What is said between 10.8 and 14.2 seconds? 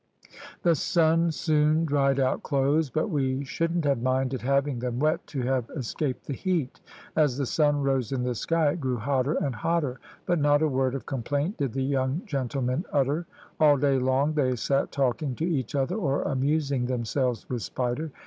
of complaint did the young gentlemen utter. All day